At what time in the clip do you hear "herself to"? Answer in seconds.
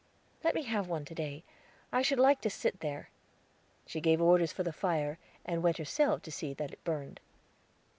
5.77-6.31